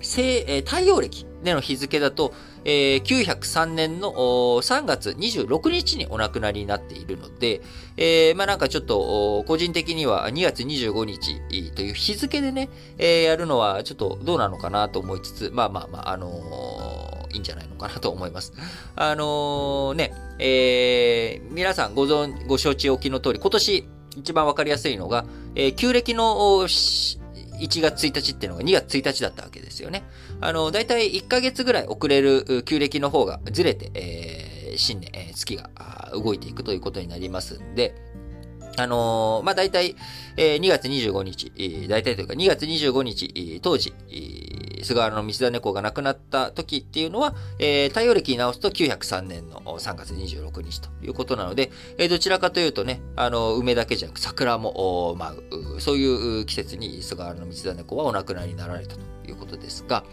[0.00, 2.32] 西、えー、太陽暦での日付だと、
[2.64, 7.60] えー、903年の3月26日にお亡くなりになっているので、
[7.96, 11.40] えー、まあなんかちょっと、個人的には2月25日
[11.74, 12.68] という日付でね、
[12.98, 18.52] えー、やるのはちょっとどうなのかなと思いつつ、まあまあまあ、あのー、いいんじゃないのかなと思います。
[18.96, 26.28] あのー、ね、えー、皆さんご存、ご承知おきの通り、今年一番わかりやすいのが、えー、旧暦の
[27.60, 30.04] 1月1日っていうのが2月1日だったわけですよね。
[30.40, 35.70] あの、だいたい1ヶ月ぐらい遅れる旧暦の方がずれて、えー、新年、えー、月が
[36.14, 37.94] 動いていくということになりますんで、
[38.76, 39.96] あのー、まあ、大体、
[40.36, 43.92] えー、2月25日、えー、大体というか2月25日、当時、
[44.84, 55.36] 菅原道真公が亡くなった時っていうのは、えー、太陽暦に直すと903年の3月26日ということなので、えー、どちらかというとね、あの、梅だけじゃなく桜も舞
[55.76, 60.04] う、そういう季節に菅原道真公はお亡くなりになられたということですが、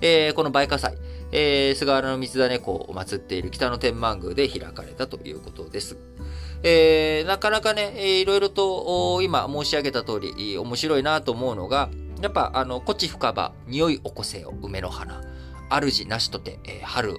[0.00, 0.96] えー、この梅火祭、
[1.32, 5.96] えー、菅原道真公を祀っている北野天満宮で開かれたということです。
[6.62, 11.90] えー、なかなかね、えー、いろいろと今申し上げた通り面白いなと思うのが、
[12.22, 15.22] やっぱあの、こち深場、匂い起こせよ、梅の花。
[15.68, 17.16] 主なしとて、えー、春を、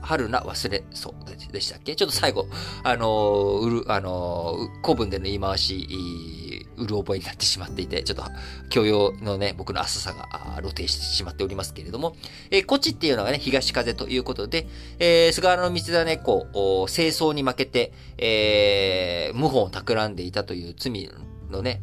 [0.00, 1.96] 春な忘れそうでしたっけ？
[1.96, 2.46] ちょっと最後、
[2.84, 8.22] あの、うる、あのー、古文での言い回し、うる覚えになってしまっていて、ちょっと
[8.70, 10.28] 教養のね、僕の浅さが
[10.60, 12.14] 露呈してしまっておりますけれども、
[12.52, 14.68] えー、こちっていうのがね、東風ということで、
[15.00, 21.10] えー、菅原道真公、清掃に負けて、えー、謀反を企んでいたという罪
[21.50, 21.82] のね、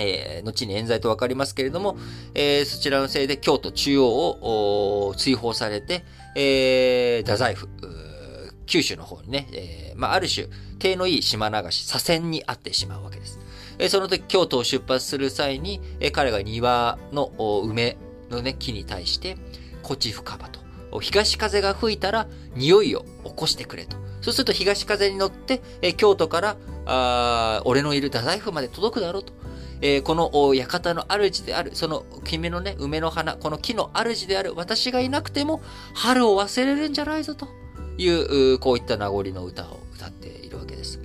[0.00, 1.96] えー、後に冤罪とわかりますけれども、
[2.34, 7.68] えー、そちらのせいで京都中央を追放されて、えー、太宰府、
[8.66, 10.46] 九州の方にね、えー、まあ、ある種、
[10.78, 13.38] 手のいい島流し、左遷にあってしまうわけです。
[13.78, 17.32] えその時、京都を出発する際に、え彼が庭の
[17.64, 17.96] 梅
[18.30, 19.36] のね、木に対して、
[19.82, 20.60] こち深場と。
[21.00, 23.96] 東風が吹いたら、匂いを起こしてくれと。
[24.20, 29.32] そうすると東風に乗って、え京都から、あ俺のいる太宰府まで届くだろうと。
[29.82, 35.62] えー、この館の主である、その君のね、梅の花、この木の主である私がいなくても、
[35.94, 37.48] 春を忘れるんじゃないぞと
[37.96, 41.00] いう、こういった名残の歌を歌っているわけです。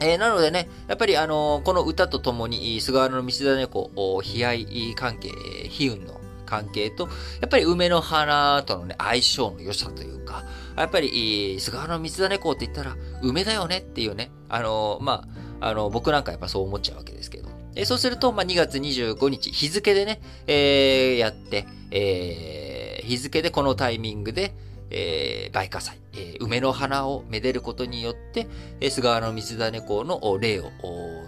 [0.00, 3.90] えー、なのでね、やっぱりあのー、この歌とともに、菅原の道真公、
[4.24, 7.08] 悲哀関係、悲運の関係と、
[7.40, 10.44] やっぱり梅の花とのね、相性の良さというか、
[10.76, 15.24] やっぱり、菅原の道真公って言ったら、梅だよねっていうね、あのー、ま
[15.60, 17.47] あ、あの、僕なんかやっぱそう思っちゃうわけですけど。
[17.78, 24.54] えそうすると、まあ、2月25日、日付でね、えやって、え日付でこのタイミングで、
[24.90, 28.48] えー、梅花祭、えー、梅の花をめでることによって、
[28.80, 30.70] えー、菅原道真公の霊を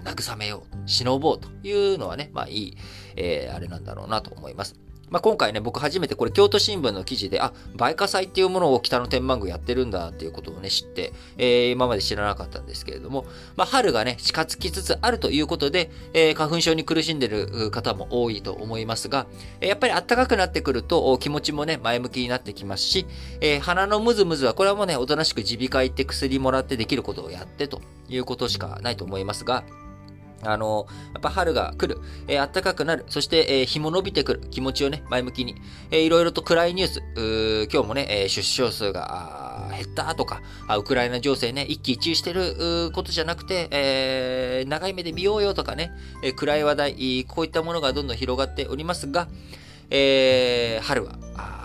[0.05, 2.77] 慰めよう、忍ぼうというのはね、まあいい、
[3.17, 4.90] えー、あれなんだろうなと思います。
[5.11, 19.27] まあ、今回ね、僕初めてこれ京都新聞の記事で、あ、梅花祭っていうものを北の天満宮やってるんだっていうことをね、知って、えー、今まで知らなかったんですけれども、まあ、春がね、近づきつつあるということで、えー、花粉症に苦しんでる方も多いと思いますが、
[19.61, 23.07] やっぱり暖かくなってくると気持ちもね、前向きになってきますし、
[23.41, 29.65] えー、鼻のムズムズは、これはもうね、おとなしく耳鼻科行って薬もらってできることをやってということしかないと思いますが、
[30.43, 34.41] あの、やっぱ春が来る、えー、暖かくなる、そして、えー、日も伸びてくる。
[34.51, 35.57] 気持ちをね、前向きに、
[35.91, 49.29] えー、いろいろと暗いニュース、今日もね、えー、出生数が減ったとかあ、ウクライナ情勢ね、一喜一憂してることじゃなくて、えー、長い目で見ようよとかね、えー、暗い話題、こういったものがどんどん広がっておりますが、
[49.91, 51.19] えー、春は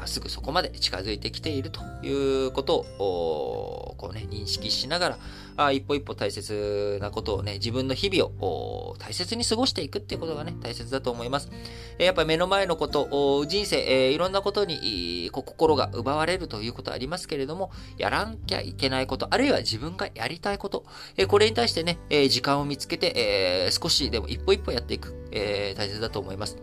[0.07, 5.17] すぐそこまで近づいてきているということをこう、ね、認識しながら
[5.57, 11.49] あ一歩一歩大切なことをね自分の日々を大切に過ごしていくっていうことがね大切だと思います。
[11.97, 20.85] やっぱり目の前のこと人生、えー、いろんなことにこ心が奪われるということはありますけれどもやらなきゃいけないことあるいは自分がやりたいこと、
[21.15, 26.57] えー、これに対してね、え、時間を見つけて、え少しでも一歩一歩やっていく、え大切だと思います。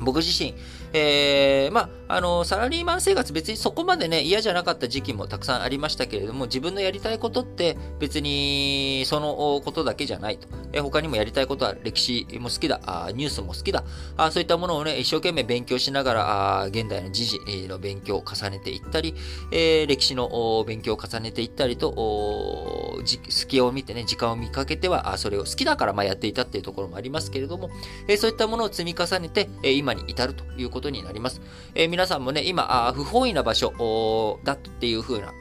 [0.00, 0.54] 僕自身、
[0.92, 10.48] えー、まあ、あの、サラリーマン生活別にそこまでね、嫌じゃなかった時期もたくさんありましたけれども、自分のやりたいことって別にそのことだけじゃないと。
[10.72, 13.84] え、他にもやりたいことは歴史も好きだ、あニュースも好きだ
[14.16, 19.14] あ、そういったものをね、一生懸命勉強しながら、あ現代の時事の勉強を重ねていったり、
[19.52, 27.70] えー、歴史の勉強を重ねていったりと、隙を見てね、時間を見かけては、あそれを好きだからまあやっていたっていうところもありますけれども、
[28.08, 31.40] えー、そういったものを積み重ねて、えー、今に至るということになります。
[31.74, 35.32] えー、皆さんもね、今、あ不本意な場所だっていう風な、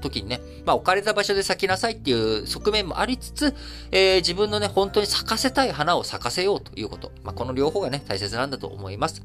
[0.00, 3.54] 時にね、まあ、置かれた場所で咲きなさいっていう側面もありつつ、
[3.92, 7.12] えー、自分のね、本当に咲かせたい花を咲かせようということ。
[7.22, 9.22] まあ、この両方がね、大切なんだと思います。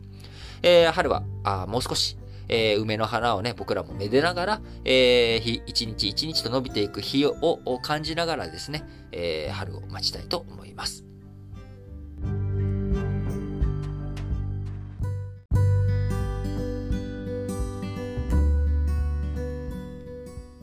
[0.64, 2.18] えー、春は、あもう少し、
[2.50, 11.05] えー、梅の花をね、僕らもめでながら、えー、日、一日一日と伸びていく日を感じながらですね、え、春を待ちたいと思います。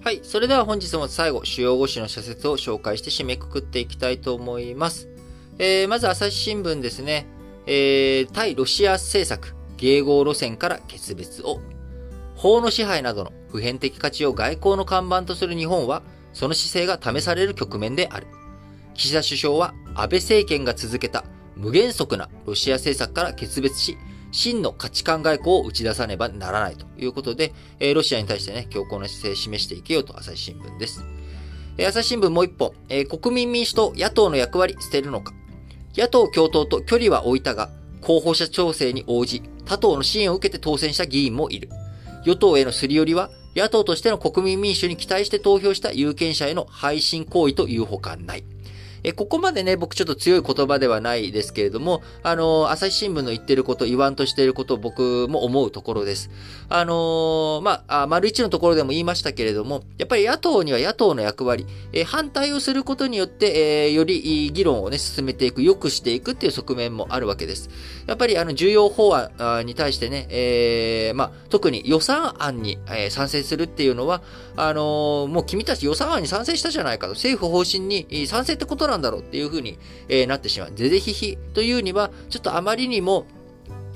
[0.04, 0.18] はい。
[0.24, 5.08] それでは本日も最後、主要語詞の社説を紹介して締めくくっていきたいと思います。
[5.60, 7.24] えー、まず朝日新聞ですね。
[7.66, 11.60] えー、対ロシア政策、迎合路線から決別を。
[12.34, 18.26] 法の支配などの普遍的価値を外交の看板とする日本は、その姿勢が試される局面である。
[18.94, 21.24] 岸田首相は安倍政権が続けた
[21.54, 23.96] 無原則なロシア政策から決別し、
[24.32, 31.04] 真の価値観外交を打ち出さねばならないということで、えロシアに対してね、強硬な姿勢を示していけようと朝日新聞です。
[31.78, 35.34] え朝日新聞もう一本、え国民民主党野党の役割捨てるのか。
[35.94, 37.70] 野党共闘と距離は置いたが、
[38.00, 41.68] 候補者調整に応じ、他党の支援を受けて当選した議員もいる。
[42.24, 48.44] 与党へのすり寄りは、野党としての国民民主に期待して投票した有権者への配信行為というほかない。
[49.04, 56.30] え、ここまでね、僕ちょっと強い言葉ではないですけれども、あの、朝日新聞の言ってること、言わんとしていることを僕も思うところです。
[56.68, 67.68] あのまあ、丸一のところでも言いましたけれども、やっぱり野党には野党の役割、え、反対をすることによって、えより議論をね、進めていく、良くしていくっていう側面もあるわけです。
[68.06, 72.78] やっぱりあの、重要法案に対してね、えー、まあ、特に予算案に、
[73.10, 74.22] 賛成するっていうのは、
[74.56, 79.78] あのもう君たち予算案に賛成したじゃないかと、政府方針に賛成ってことななんだろうっていうふうに、
[80.08, 80.72] えー、なってしまう。
[80.72, 83.26] ぜぜひひというには、ちょっとあまりにも、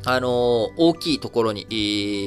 [0.05, 1.75] あのー、大きいところに、え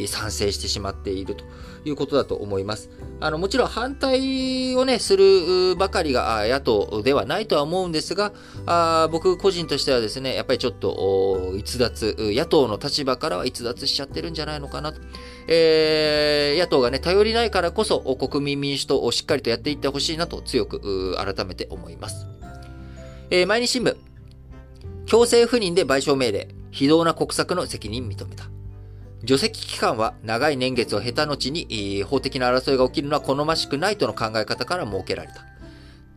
[0.06, 1.46] ー、賛成してしまっていると
[1.86, 2.90] いうことだと思います。
[3.22, 8.34] あの、もちろん反対をね、するばかりが野党ではないとは思うんですが、
[8.66, 15.00] あ僕個人としてはですね、やっぱりちょっと逸脱、野党の立場からは逸脱しちゃってるんじゃないのかなと。
[15.48, 22.39] えー、野党がね、頼りないからこそ国民民主党をしっかりとやっていってほしいなと強く改めて思います。
[23.32, 23.96] えー、毎日新聞。
[25.06, 26.48] 強制不妊で賠償命令。
[26.72, 28.46] 非道な国策の責任認めた。
[29.24, 35.46] 除籍期間は長い年月を経た後に、えー、法的な争いが起きるのは好ましくないとの考え方から設けられた。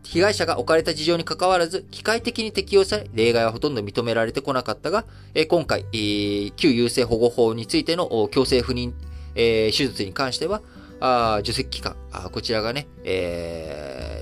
[0.04, 5.04] 被害者が置かれた事情に関わらず、機械的に適用され、例外はほとんど認められてこなかったが、
[5.34, 8.94] えー、今回、えー、旧優生保護法についての強制不妊、
[9.34, 10.62] えー、手術に関しては、
[11.04, 14.21] あ除籍期間あ、こちらがね、え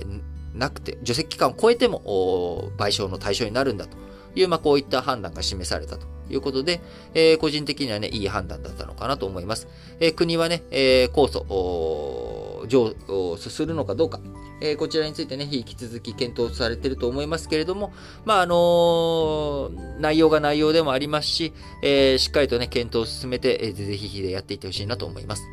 [0.53, 3.97] なくて、除籍期間を超えても賠償の対象になるんだと
[4.35, 6.81] いう、まあ、こういった判断が示されたということで、
[7.13, 9.67] えー、個人的にはね、いい判断だったのかなと思います。
[9.99, 12.95] えー、国はね、えー、控訴、上
[13.37, 14.19] するのかどうか、
[14.61, 17.93] えー、こちらについてね、引き続き検討されていると思いますけれども、
[18.25, 25.43] まあ、あのー、内容が内容でもありますし、えー、しっかりとね、検討を進めて、えー、ぜひぜひでやっていってほしいなと思います。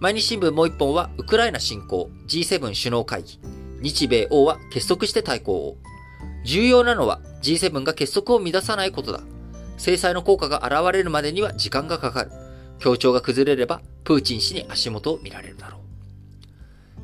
[0.00, 3.38] 毎日新聞もう一本は、ウクライナ侵攻 G7 首脳会議。
[3.80, 5.76] 日米欧は結束して対抗を。
[6.44, 9.20] 重要なのは G7 が結束を乱さないことだ。
[9.76, 12.30] 制裁の効果が現れるまでには時間がかかる。
[12.78, 15.80] 協調が崩れれば、プーチン氏に足元を見られるだろう。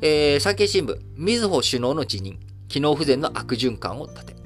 [0.02, 2.38] えー、産経新聞、みずほ首脳の辞任、
[2.68, 4.36] 機能不全の悪循環を立て。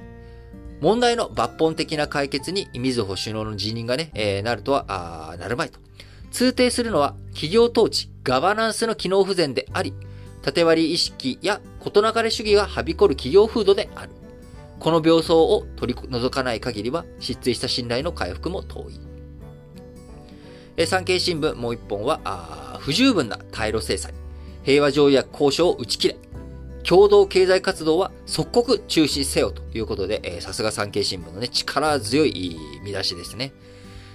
[0.80, 5.78] 問題の抜本的な解決にみずほ首脳の辞任がね、えー、なるとは、あなるまいと。
[6.34, 9.94] 通底するのは企業統治、ガバナンスの機能不全であり、
[10.42, 14.10] 縦割り意識や事なかれ主義がはびこる企業風土である。
[14.80, 19.00] この病巣を取り除かない限りは、失墜した信頼の回復も遠い。
[20.76, 24.12] え産経新聞もう一本は、不十分な対ロ制裁。
[24.64, 26.16] 平和条約交渉を打ち切れ。
[26.82, 33.52] 共同経済活動は即刻中止せよということで、さすが産経新聞のね、力強い見出しですね。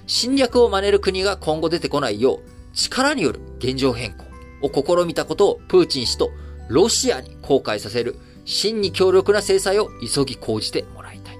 [0.09, 2.39] 侵略を真似る国が今後出てこないよう、
[2.73, 4.25] 力による現状変更
[4.63, 6.31] を試みたことをプーチン氏と
[6.67, 11.37] ロシアに後悔させる真に強力な制裁を急ぎ講じてもらいたい。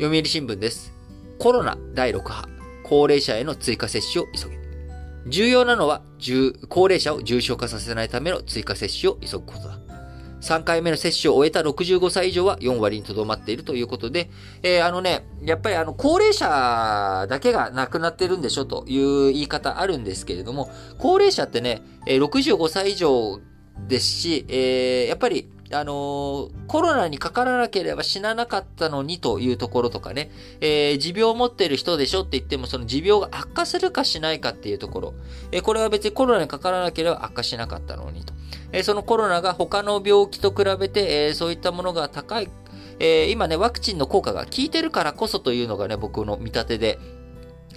[0.00, 0.94] 読売新聞です。
[1.38, 2.48] コロナ第6波、
[2.82, 4.58] 高齢者への追加接種を急げ。
[5.26, 6.00] 重要なのは、
[6.70, 9.78] 高齢者を重症化させないための追加接種を急ぐことだ。
[10.40, 14.30] 3回目の接種を終えた65歳以上は4割にとどまっているということで、
[14.62, 23.40] えー、あのね、やっぱりあの、高齢者だけが亡くなってるんでしょという言い方あるんですけれども、高齢者ってね、65歳以上
[23.86, 35.14] ですし、えー、やっぱりあのー、コロナにかからなければ死ななかったのにというところとかね、えー、持病を持ってる人でしょって言っても、その持病が悪化するかしないかっていうところ、
[35.52, 38.32] えー、これは別にコロナにかからなければ悪化しなかったのにと。
[38.70, 42.50] えそのコロナが他の病気と比べて、えそういったものが高い、
[42.98, 46.98] え今ね、ワクチンの効果が効いてるからこそというのがね、僕の見立てで、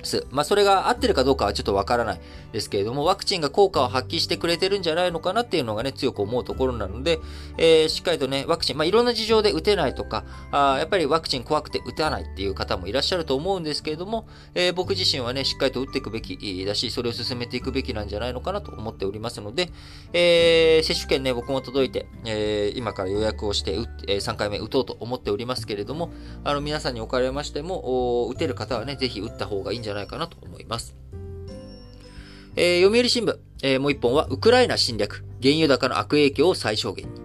[0.03, 0.25] す。
[0.31, 2.19] まあ、それが合ってるかどうかはちょっとわからない
[2.51, 7.19] ですけれども、ワクチンが効果を発揮してくれてるんじゃないのかなっていうのがね、強く思うところなので、
[7.57, 19.69] えー、しっかりとね、ワクチン、まあ、いろんな事情で打てないとか、あやっぱりワクチン怖くて打たないっていう方もいらっしゃると思うんですけれども、えー、僕自身はね、しっかりと打っていくべきだし、それを進めていくべきなんじゃないのかなと思っておりますので、
[20.13, 26.11] えー、接種券ね、僕も届いて、え、今から予約をして打って、3回目打とうと思っておりますけれども、
[26.43, 30.95] あの、皆さんにおかれましても、打てる方はね、ぜひ打った方がいいんじゃないかなと思います。
[32.55, 37.21] えー、読売新聞、えー、もう一本は、ウクライナ侵略、原油高の悪影響を最小限に。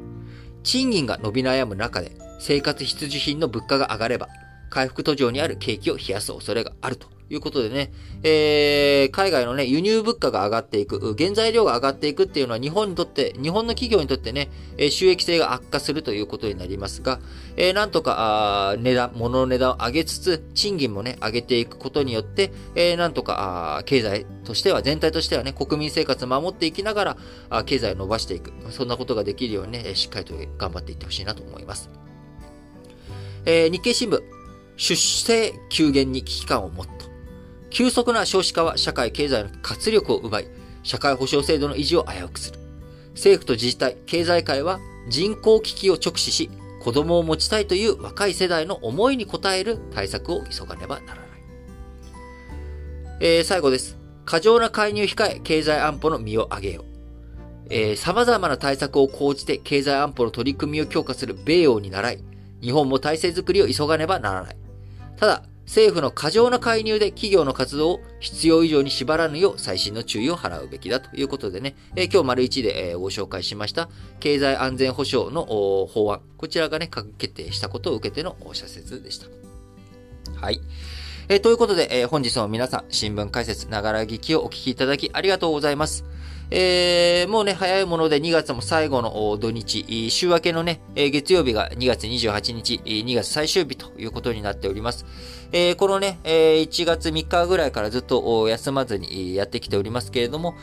[0.62, 4.28] 賃金が伸び悩む中で生活必需品の物価が上がれば、
[4.70, 14.48] 回復途上にある景気を冷やす恐れがあるということでね、えー、海外のね、輸入物価が上がっていく、原材料が上がっていくっていうのは日本にとって、日本の企業にとってね、
[14.90, 17.20] 収益性が悪化するということになりますが、
[17.56, 27.16] えー、なんとか、あ値段、物の値段を上げつつ、賃金もね、上げていくことによって、えー、なんとか、あ経済としては、全体としてはね、国民生活を守っていきながら、
[27.50, 28.52] あ経済を伸ばしていく。
[28.70, 31.90] そんなことができるようにね、しっかりと頑張っていってほしいなと思います。
[33.44, 34.20] えー、日経新聞、
[34.76, 37.15] 出生急減に危機感を持った。
[37.70, 40.48] 急速な少子化は社会経済の活力を奪い、
[40.82, 42.58] 社会保障制度の維持を危うくする。
[43.14, 46.50] 政府と自治体、経済界は人口危機を直視し、
[46.80, 51.26] 子供を持ちたいという若い世代の思いに応える対策を急がねばならない。
[53.20, 53.96] えー、最後です。
[54.24, 56.84] 過剰な介入控え、経済安保の身を上げよう。
[57.70, 62.24] えー、様々な対策を講じて経済安保の取り組みを強化する米欧に倣い、
[62.60, 64.56] 日本も体制づくりを急がねばならない。
[65.16, 73.88] ただ、政府の過剰な介入で企業の活動を必要以上に縛らぬよう最新の注意を払うべきだということでね、えー、今日丸1で、えー、ご紹介しました
[74.20, 75.44] 経済安全保障の
[75.86, 79.26] 法案、こちらがね、閣議決定したことを受けての社説でした。
[80.40, 80.60] はい。
[81.28, 86.04] えー、ということで、えー、本日も皆さん、新聞解説、ながら聞きをお聞きいただきありがとうございます。
[86.52, 95.04] えー、もうね、早いもので2月も最後の土日、週明けのね、月曜日が2月28日、2月最終日ということになっております。
[95.52, 100.54] えー、このね、え、1月3日ぐらいからずっと休まずにやってきておりますけれども、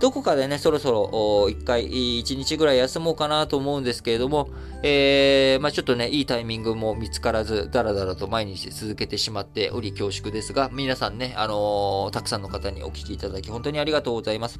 [0.00, 4.48] どこかでね、そろそろ一回、一日ぐらい休もうかなと思うんですけれども、
[4.82, 14.58] えー、まあちょっとね、いいタイミングも見つからず、だらだらと毎日続けてしまっており恐縮ですが、皆さんね、あのー、たくさんの方にお聞きいただき、本当にありがとうございます。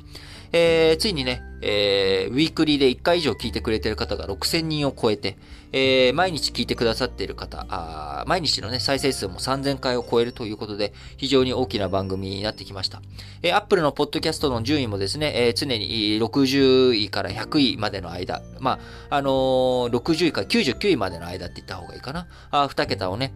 [0.53, 5.39] えー、ついにね、えー、ウィークリーで1回以上聞いてくれてる方が6000人を超えて、
[5.73, 13.01] えー、毎日聞いてくださっている方、あ毎日のね、再生数も3000回を超えるということで、非常に大きな番組になってきました。
[13.43, 18.79] えー、Apple のポッドキャストの順位もですね、えー、常に60位から100位までの間、ま
[19.11, 22.27] あ、あのー、60位から99位までの間って言った方がいいかな。
[22.51, 23.33] あ2桁をね、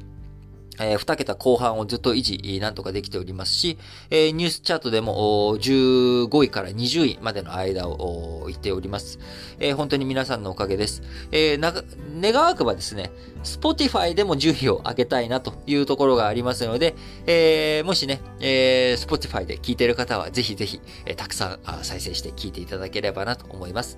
[0.81, 3.79] えー、2桁後半をずっと維持、なんとかできておりますし、
[4.11, 9.19] えー、ニュースチャートでも15位から20位までの間を言っております。
[9.59, 11.03] えー、本当に皆さんのおかげです。
[11.31, 13.11] えー、願わくばですね、
[13.45, 16.95] Spotify でも順位を上げたいなというところがありますので、
[17.27, 23.97] えー、もしね、えー、Spotify で聞いてる方はぜひぜひ、えー、たくさん再生して聞いていただければなと思います。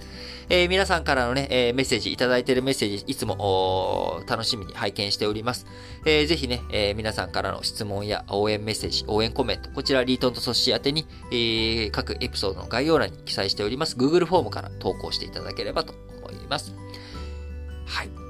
[0.48, 5.66] えー、皆さんからのね、えー、メッセージ、いただいてるメッセージ、いつも楽しみに拝見しております。
[6.04, 16.74] えー、ぜひね、えー、皆さんからの質問や応援メッセージ、応援コメント、こちらリートンとソッシー宛てに、えー、各エピソードの概要欄に記載しております Google フォームから投稿していただければと思います。
[17.86, 18.25] はい。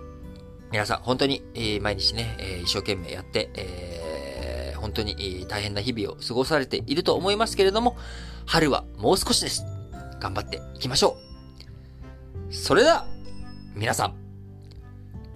[0.72, 1.42] 皆さん、本当に、
[1.80, 7.96] 毎日ね、一生懸命やって、え、本当に大変な日々を過ごされていると思いますけれども、
[8.46, 9.64] 春はもう少しです。
[10.20, 11.16] 頑張っていきましょ
[12.50, 12.54] う。
[12.54, 13.06] それでは、
[13.74, 14.14] 皆さん、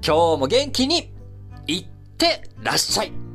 [0.05, 1.13] 今日も元気に、
[1.67, 3.30] いってらっしゃい